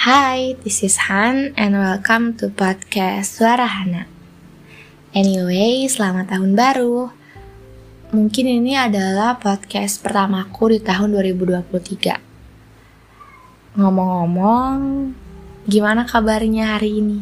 Hi, 0.00 0.56
this 0.64 0.80
is 0.80 0.96
Han 1.12 1.52
and 1.60 1.76
welcome 1.76 2.32
to 2.40 2.48
podcast 2.48 3.36
Suara 3.36 3.68
Hana. 3.68 4.08
Anyway, 5.12 5.84
selamat 5.92 6.32
tahun 6.32 6.56
baru. 6.56 7.12
Mungkin 8.08 8.48
ini 8.48 8.80
adalah 8.80 9.36
podcast 9.36 10.00
pertamaku 10.00 10.72
di 10.72 10.80
tahun 10.80 11.12
2023. 11.12 12.16
Ngomong-ngomong, 13.76 15.12
gimana 15.68 16.08
kabarnya 16.08 16.80
hari 16.80 17.04
ini? 17.04 17.20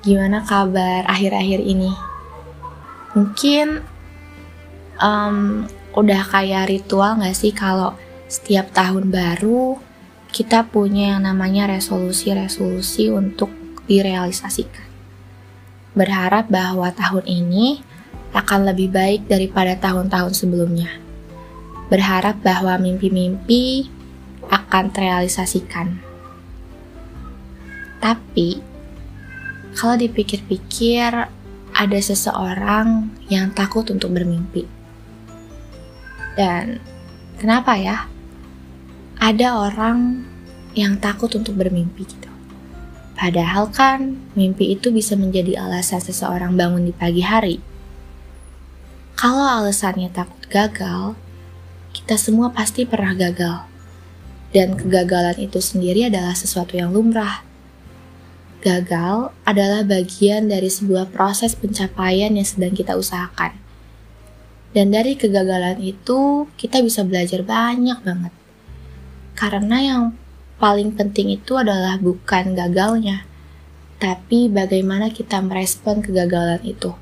Gimana 0.00 0.48
kabar 0.48 1.04
akhir-akhir 1.04 1.60
ini? 1.60 1.92
Mungkin 3.12 3.84
um, 4.96 5.68
udah 5.92 6.24
kayak 6.24 6.72
ritual 6.72 7.20
gak 7.20 7.36
sih 7.36 7.52
kalau 7.52 7.92
setiap 8.32 8.72
tahun 8.72 9.12
baru 9.12 9.91
kita 10.32 10.64
punya 10.64 11.14
yang 11.14 11.28
namanya 11.28 11.68
resolusi-resolusi 11.68 13.12
untuk 13.12 13.52
direalisasikan. 13.84 14.88
Berharap 15.92 16.48
bahwa 16.48 16.88
tahun 16.88 17.28
ini 17.28 17.84
akan 18.32 18.72
lebih 18.72 18.88
baik 18.88 19.28
daripada 19.28 19.76
tahun-tahun 19.76 20.32
sebelumnya. 20.32 20.88
Berharap 21.92 22.40
bahwa 22.40 22.80
mimpi-mimpi 22.80 23.92
akan 24.48 24.88
terrealisasikan. 24.88 26.00
Tapi, 28.00 28.64
kalau 29.76 30.00
dipikir-pikir, 30.00 31.28
ada 31.72 31.98
seseorang 32.00 33.12
yang 33.28 33.52
takut 33.52 33.84
untuk 33.92 34.16
bermimpi. 34.16 34.64
Dan 36.32 36.80
kenapa 37.36 37.76
ya? 37.76 38.11
Ada 39.22 39.54
orang 39.54 40.26
yang 40.74 40.98
takut 40.98 41.30
untuk 41.38 41.54
bermimpi 41.54 42.10
gitu. 42.10 42.26
Padahal 43.14 43.70
kan 43.70 44.18
mimpi 44.34 44.74
itu 44.74 44.90
bisa 44.90 45.14
menjadi 45.14 45.62
alasan 45.62 46.02
seseorang 46.02 46.58
bangun 46.58 46.90
di 46.90 46.90
pagi 46.90 47.22
hari. 47.22 47.62
Kalau 49.14 49.46
alasannya 49.46 50.10
takut 50.10 50.42
gagal, 50.50 51.14
kita 51.94 52.18
semua 52.18 52.50
pasti 52.50 52.82
pernah 52.82 53.14
gagal. 53.14 53.62
Dan 54.50 54.74
kegagalan 54.74 55.38
itu 55.38 55.62
sendiri 55.62 56.10
adalah 56.10 56.34
sesuatu 56.34 56.74
yang 56.74 56.90
lumrah. 56.90 57.46
Gagal 58.58 59.30
adalah 59.46 59.86
bagian 59.86 60.50
dari 60.50 60.66
sebuah 60.66 61.14
proses 61.14 61.54
pencapaian 61.54 62.34
yang 62.34 62.48
sedang 62.48 62.74
kita 62.74 62.98
usahakan. 62.98 63.54
Dan 64.74 64.90
dari 64.90 65.14
kegagalan 65.14 65.78
itu, 65.78 66.50
kita 66.58 66.82
bisa 66.82 67.06
belajar 67.06 67.46
banyak 67.46 68.02
banget 68.02 68.41
karena 69.32 69.78
yang 69.80 70.02
paling 70.62 70.94
penting 70.94 71.32
itu 71.34 71.58
adalah 71.58 71.98
bukan 71.98 72.54
gagalnya, 72.54 73.26
tapi 73.98 74.46
bagaimana 74.46 75.10
kita 75.10 75.42
merespon 75.42 76.02
kegagalan 76.02 76.62
itu. 76.62 76.94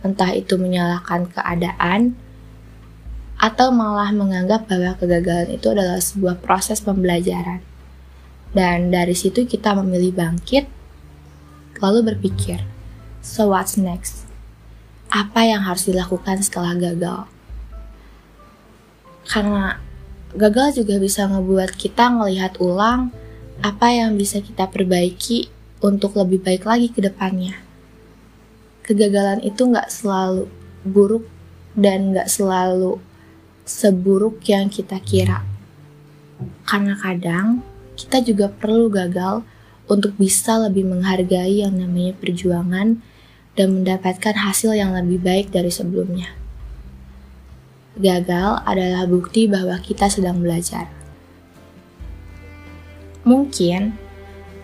Entah 0.00 0.32
itu 0.32 0.56
menyalahkan 0.56 1.28
keadaan, 1.28 2.16
atau 3.40 3.72
malah 3.72 4.12
menganggap 4.12 4.68
bahwa 4.68 4.92
kegagalan 5.00 5.56
itu 5.56 5.72
adalah 5.72 5.96
sebuah 5.96 6.44
proses 6.44 6.84
pembelajaran. 6.84 7.64
Dan 8.52 8.92
dari 8.92 9.16
situ 9.16 9.48
kita 9.48 9.72
memilih 9.80 10.12
bangkit, 10.12 10.68
lalu 11.80 12.12
berpikir, 12.12 12.60
so 13.24 13.48
what's 13.56 13.80
next? 13.80 14.28
Apa 15.08 15.48
yang 15.48 15.64
harus 15.64 15.88
dilakukan 15.88 16.44
setelah 16.44 16.76
gagal? 16.76 17.24
Karena 19.24 19.80
gagal 20.34 20.82
juga 20.82 20.98
bisa 21.02 21.26
ngebuat 21.26 21.74
kita 21.74 22.10
melihat 22.10 22.54
ulang 22.62 23.10
apa 23.60 23.92
yang 23.92 24.16
bisa 24.16 24.40
kita 24.40 24.70
perbaiki 24.70 25.50
untuk 25.84 26.16
lebih 26.16 26.40
baik 26.40 26.64
lagi 26.64 26.88
ke 26.88 27.00
depannya. 27.04 27.56
Kegagalan 28.84 29.44
itu 29.44 29.68
nggak 29.68 29.92
selalu 29.92 30.48
buruk 30.82 31.28
dan 31.76 32.12
nggak 32.14 32.28
selalu 32.28 32.98
seburuk 33.68 34.42
yang 34.48 34.72
kita 34.72 34.98
kira. 34.98 35.44
Karena 36.64 36.96
kadang 36.96 37.60
kita 37.94 38.24
juga 38.24 38.48
perlu 38.48 38.88
gagal 38.88 39.44
untuk 39.90 40.16
bisa 40.16 40.56
lebih 40.56 40.88
menghargai 40.88 41.60
yang 41.60 41.76
namanya 41.76 42.16
perjuangan 42.16 43.02
dan 43.58 43.68
mendapatkan 43.76 44.40
hasil 44.40 44.72
yang 44.72 44.96
lebih 44.96 45.20
baik 45.20 45.52
dari 45.52 45.68
sebelumnya. 45.68 46.39
Gagal 48.00 48.64
adalah 48.64 49.04
bukti 49.04 49.44
bahwa 49.44 49.76
kita 49.76 50.08
sedang 50.08 50.40
belajar. 50.40 50.88
Mungkin, 53.28 53.92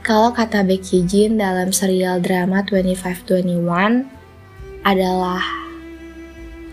kalau 0.01 0.33
kata 0.33 0.65
Becky 0.65 1.05
Jean 1.05 1.37
dalam 1.37 1.69
serial 1.69 2.25
drama 2.25 2.65
2521 2.65 4.09
adalah 4.81 5.45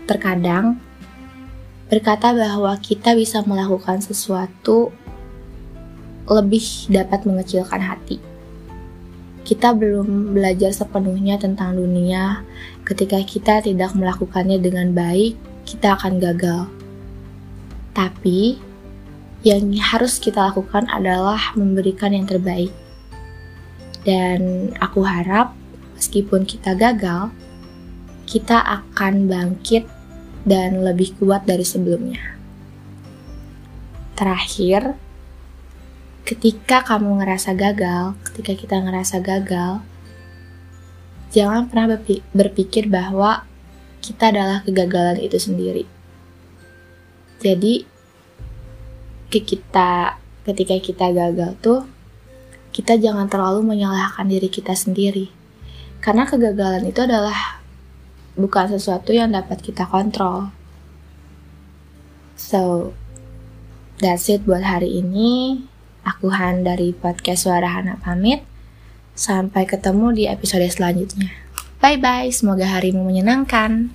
terkadang 0.08 0.80
berkata 1.92 2.32
bahwa 2.32 2.72
kita 2.80 3.12
bisa 3.12 3.44
melakukan 3.44 4.00
sesuatu 4.00 4.88
lebih 6.24 6.64
dapat 6.88 7.28
mengecilkan 7.28 7.84
hati. 7.84 8.16
Kita 9.44 9.76
belum 9.76 10.32
belajar 10.32 10.72
sepenuhnya 10.72 11.36
tentang 11.36 11.76
dunia 11.76 12.40
ketika 12.88 13.20
kita 13.20 13.60
tidak 13.60 13.92
melakukannya 13.92 14.56
dengan 14.56 14.96
baik 14.96 15.36
kita 15.64 15.96
akan 15.96 16.20
gagal. 16.20 16.68
Tapi, 17.96 18.60
yang 19.44 19.72
harus 19.80 20.16
kita 20.16 20.52
lakukan 20.52 20.88
adalah 20.88 21.52
memberikan 21.56 22.12
yang 22.12 22.24
terbaik. 22.24 22.72
Dan 24.04 24.72
aku 24.80 25.04
harap, 25.04 25.56
meskipun 25.96 26.44
kita 26.44 26.76
gagal, 26.76 27.32
kita 28.24 28.60
akan 28.60 29.28
bangkit 29.28 29.88
dan 30.44 30.84
lebih 30.84 31.16
kuat 31.16 31.48
dari 31.48 31.64
sebelumnya. 31.64 32.36
Terakhir, 34.16 34.96
ketika 36.24 36.84
kamu 36.84 37.20
ngerasa 37.20 37.52
gagal, 37.56 38.16
ketika 38.30 38.52
kita 38.56 38.76
ngerasa 38.80 39.20
gagal, 39.20 39.84
jangan 41.32 41.68
pernah 41.68 42.00
berpikir 42.32 42.88
bahwa 42.88 43.44
kita 44.04 44.28
adalah 44.28 44.60
kegagalan 44.60 45.16
itu 45.16 45.40
sendiri. 45.40 45.88
Jadi, 47.40 47.88
ke 49.32 49.40
kita 49.40 50.20
ketika 50.44 50.76
kita 50.76 51.06
gagal 51.08 51.56
tuh, 51.64 51.88
kita 52.76 53.00
jangan 53.00 53.32
terlalu 53.32 53.64
menyalahkan 53.64 54.28
diri 54.28 54.52
kita 54.52 54.76
sendiri. 54.76 55.32
Karena 56.04 56.28
kegagalan 56.28 56.84
itu 56.84 57.00
adalah 57.00 57.64
bukan 58.36 58.76
sesuatu 58.76 59.16
yang 59.16 59.32
dapat 59.32 59.64
kita 59.64 59.88
kontrol. 59.88 60.52
So, 62.36 62.92
that's 64.04 64.28
it 64.28 64.44
buat 64.44 64.60
hari 64.60 65.00
ini. 65.00 65.64
Aku 66.04 66.28
Han 66.28 66.68
dari 66.68 66.92
podcast 66.92 67.48
Suara 67.48 67.72
Hana 67.72 67.96
pamit. 67.96 68.44
Sampai 69.16 69.64
ketemu 69.64 70.12
di 70.12 70.24
episode 70.28 70.68
selanjutnya. 70.68 71.43
Bye 71.84 72.00
bye, 72.00 72.32
semoga 72.32 72.64
harimu 72.64 73.04
menyenangkan. 73.04 73.92